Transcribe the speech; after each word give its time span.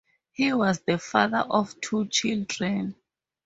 He 0.31 0.51
was 0.51 0.79
the 0.79 0.97
father 0.97 1.45
of 1.47 1.79
two 1.79 2.07
children. 2.07 2.95